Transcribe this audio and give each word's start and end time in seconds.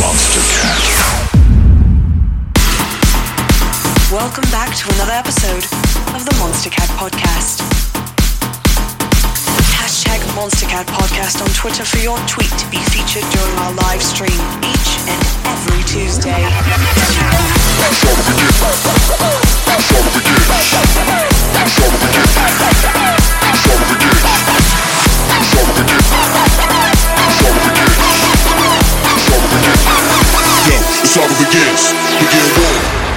Monster 0.00 0.40
Cat. 0.54 0.82
Welcome 4.12 4.48
back 4.50 4.70
to 4.76 4.94
another 4.94 5.12
episode 5.12 5.64
of 6.14 6.24
the 6.24 6.34
Monstercat 6.38 6.86
Podcast. 6.94 7.60
Hashtag 9.74 10.20
Monstercat 10.38 10.86
Podcast 10.86 11.42
on 11.42 11.48
Twitter 11.50 11.84
for 11.84 11.98
your 11.98 12.18
tweet 12.28 12.50
to 12.58 12.66
be 12.70 12.78
featured 12.94 13.28
during 13.32 13.56
our 13.58 13.72
live 13.74 14.02
stream 14.02 14.38
each 14.62 14.98
and 15.10 15.20
every 15.46 15.82
Tuesday 15.84 16.46
struggle 29.28 29.48
begins. 29.58 29.84
Yo, 30.68 30.78
the 31.02 31.06
struggle 31.06 31.36
begins. 31.36 31.92
Begin 32.18 32.46
war. 32.56 33.07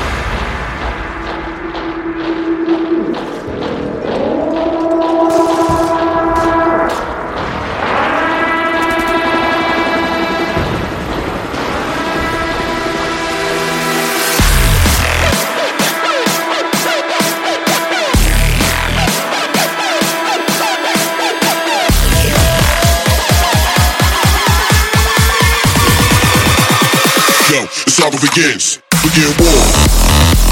saga 28.02 28.18
begins. 28.18 28.80
Begin 29.04 29.30
war. 29.38 30.51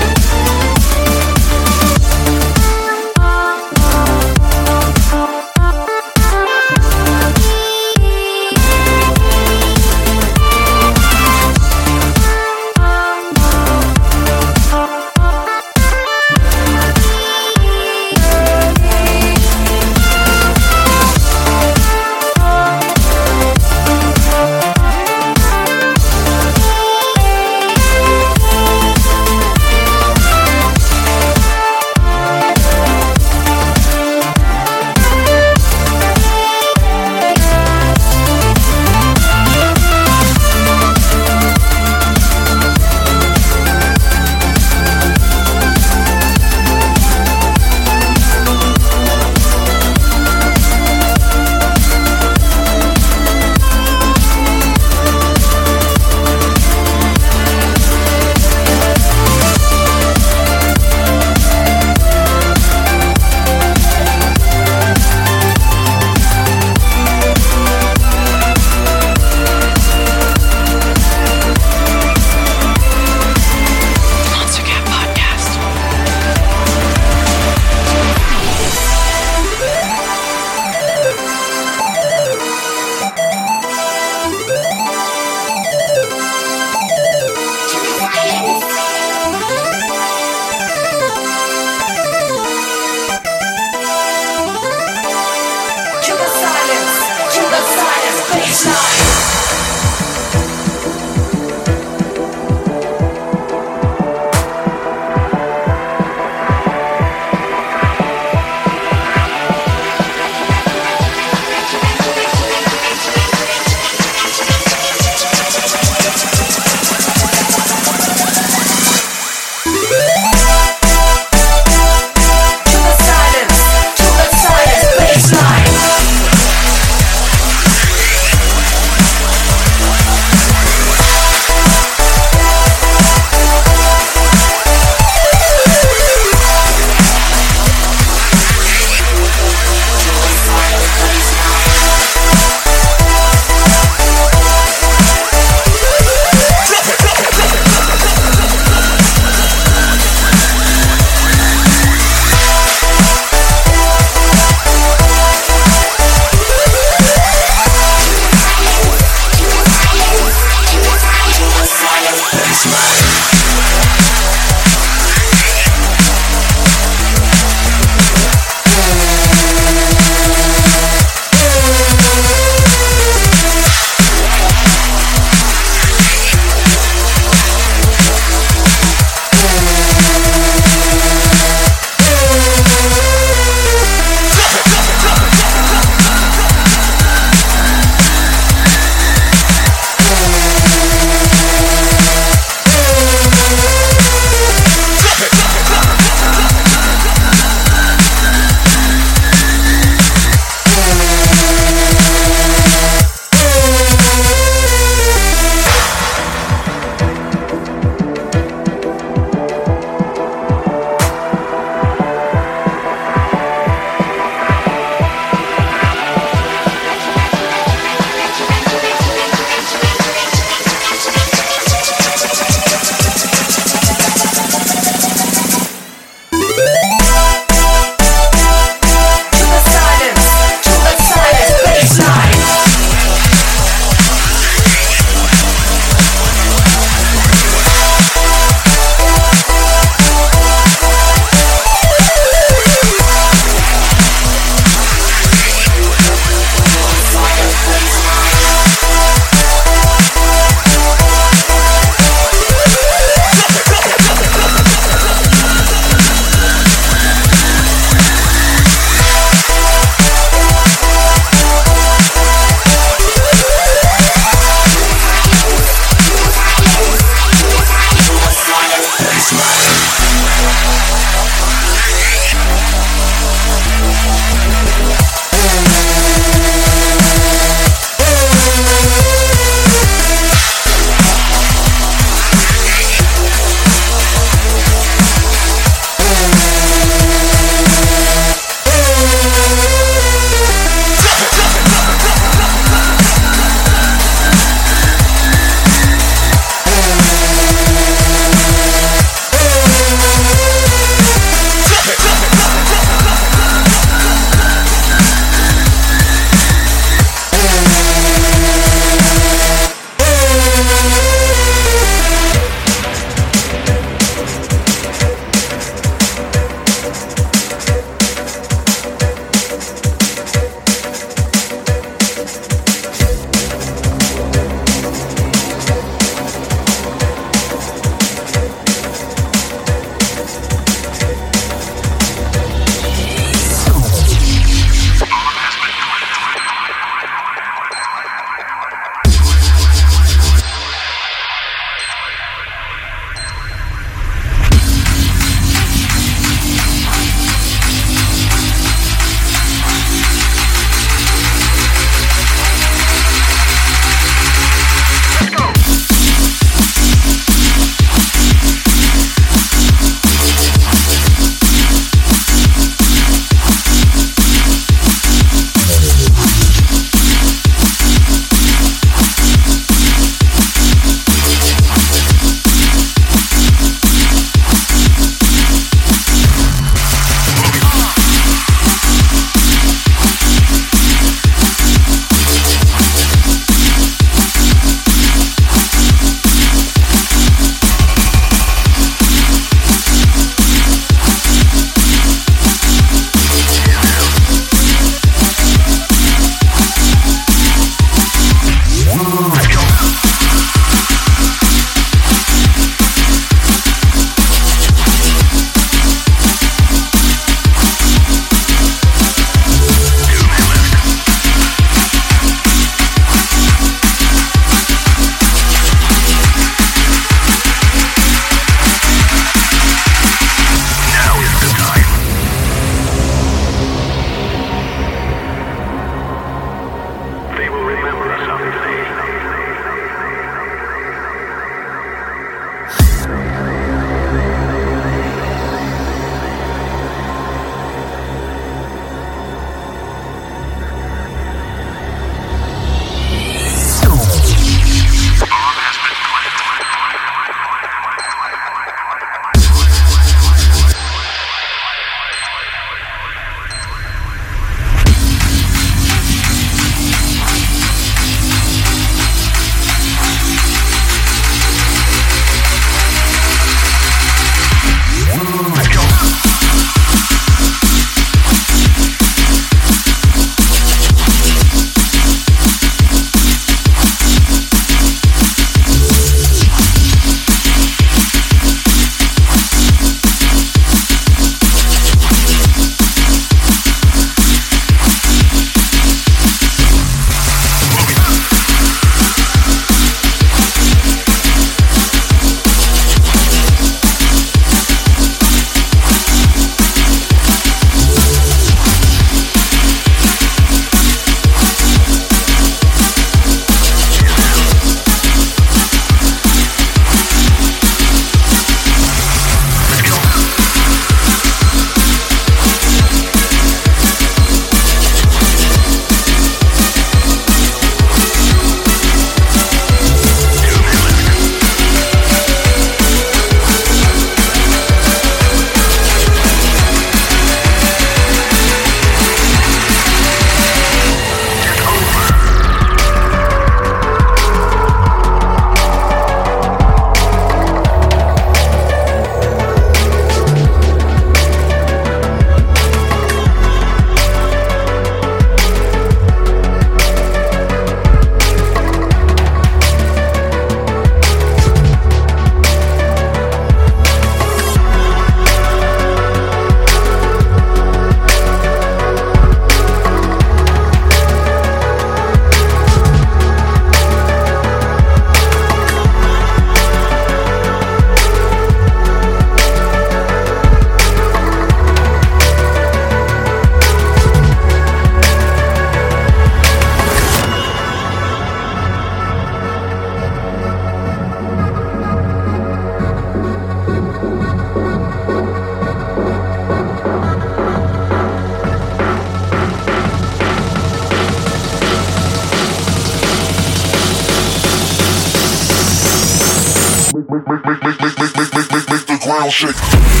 I'll 599.31 599.53
shake. 599.53 600.00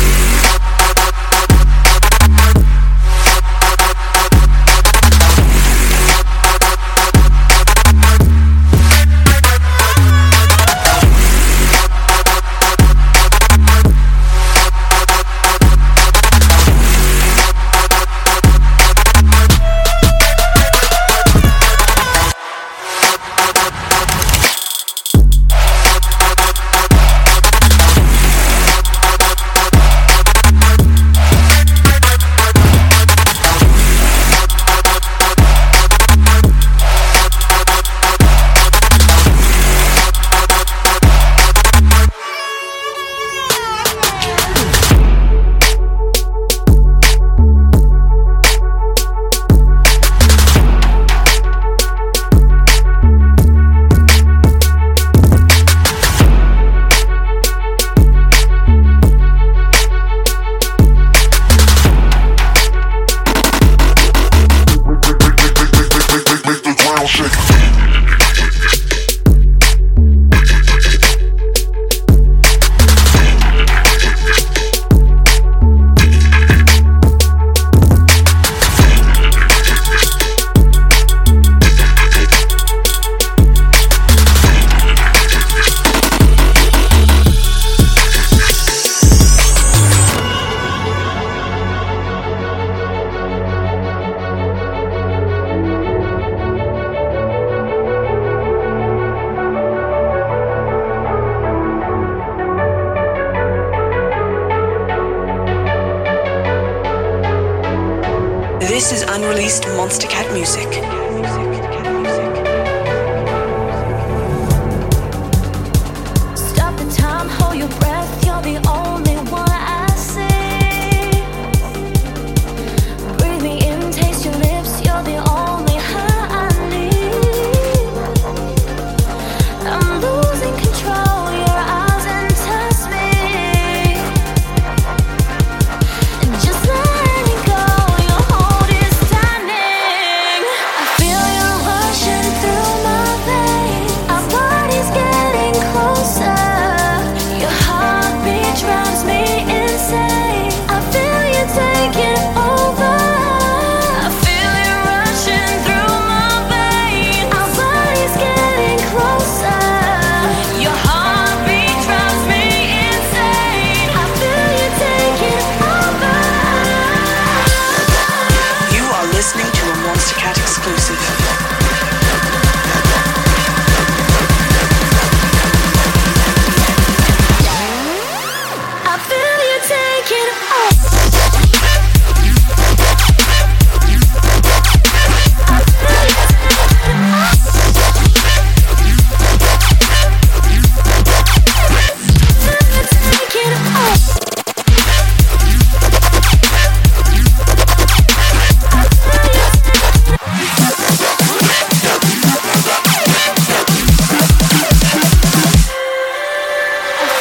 Answers 108.81 109.03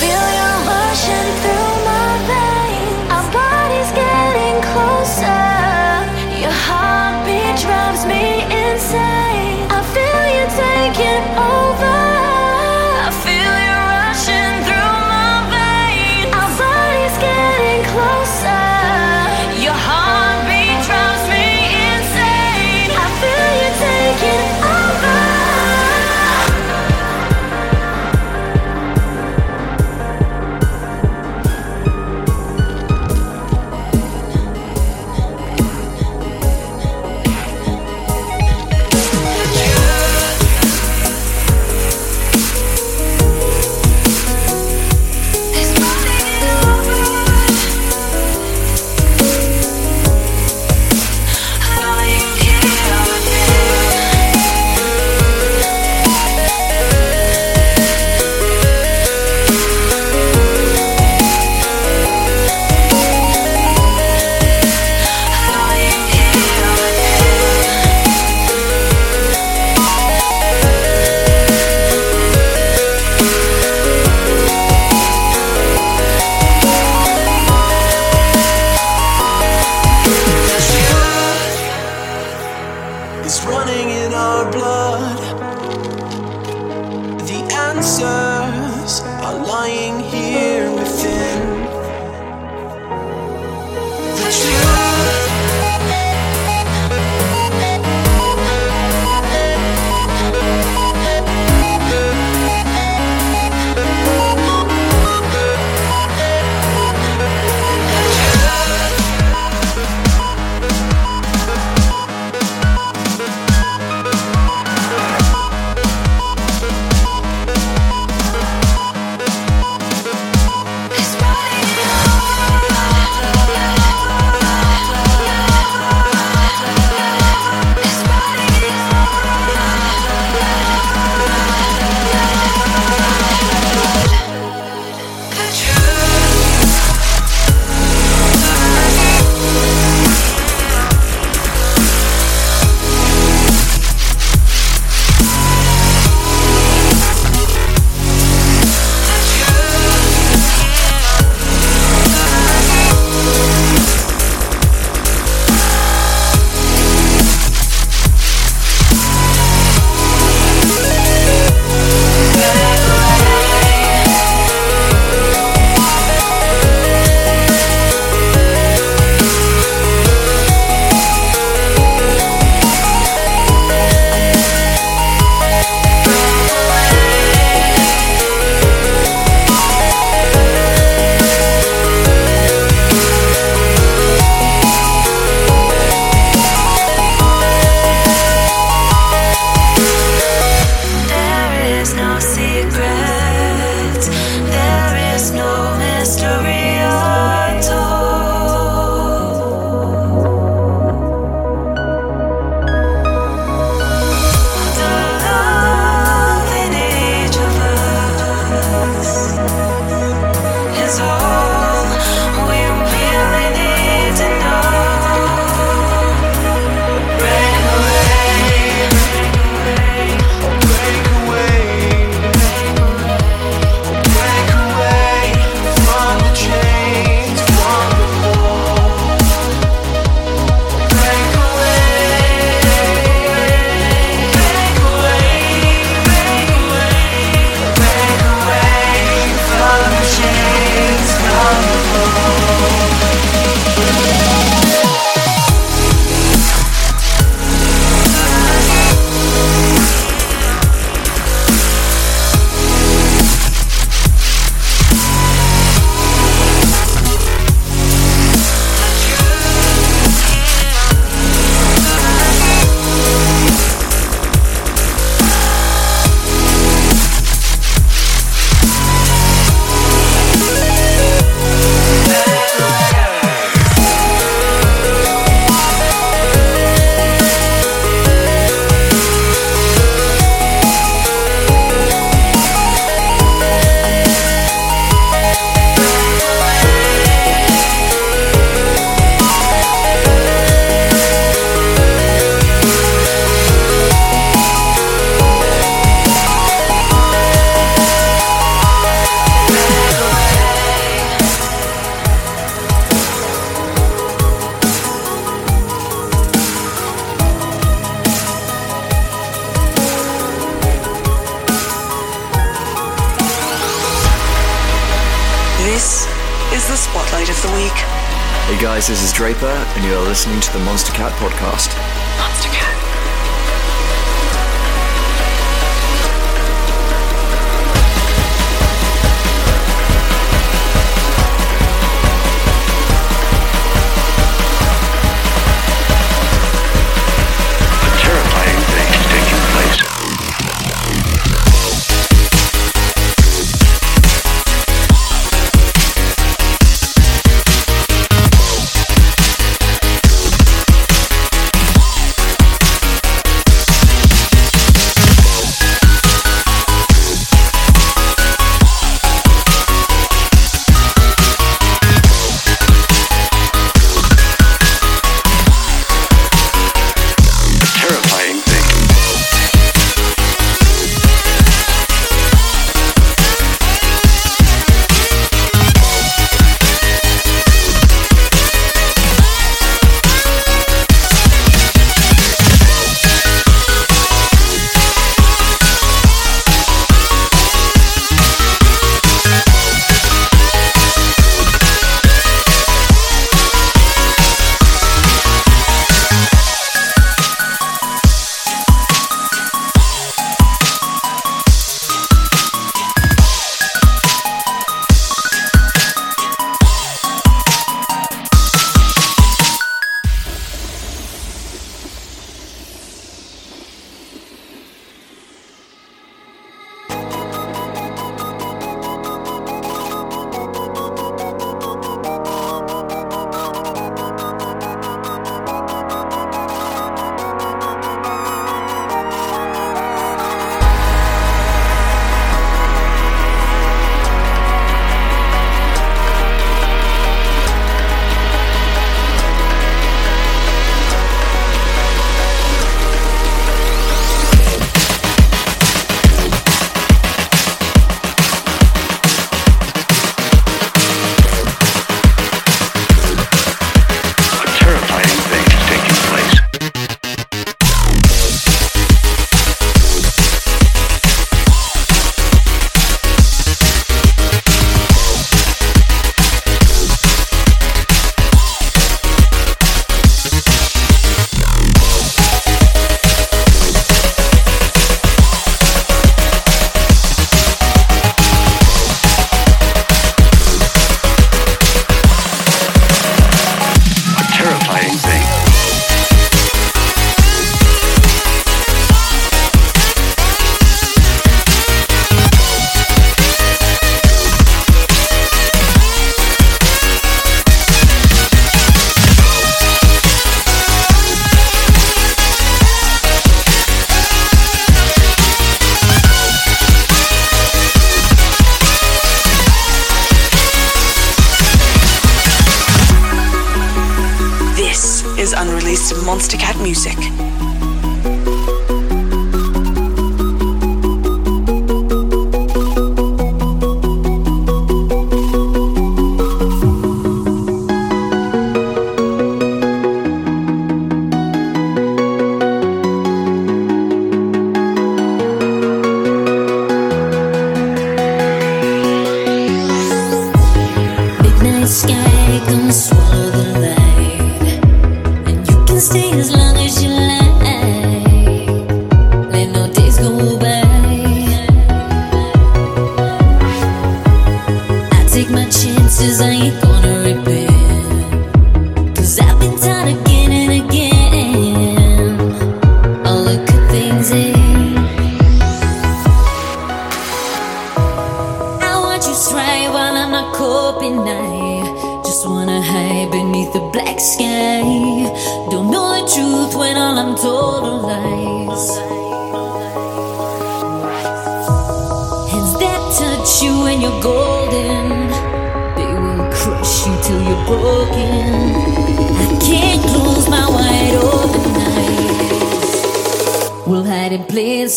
are 0.08 0.64
lying 0.64 0.96
here 0.96 1.34
within. 1.34 1.49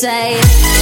In 0.02 0.73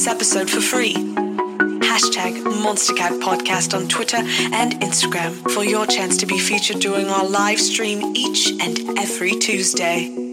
this 0.00 0.06
episode 0.06 0.48
for 0.48 0.62
free. 0.62 0.94
Hashtag 0.94 2.42
MonsterCat 2.62 3.20
Podcast 3.20 3.76
on 3.76 3.86
Twitter 3.86 4.16
and 4.16 4.72
Instagram 4.80 5.32
for 5.50 5.62
your 5.62 5.84
chance 5.84 6.16
to 6.18 6.26
be 6.26 6.38
featured 6.38 6.78
during 6.80 7.10
our 7.10 7.28
live 7.28 7.60
stream 7.60 8.16
each 8.16 8.50
and 8.62 8.98
every 8.98 9.32
Tuesday. 9.32 10.29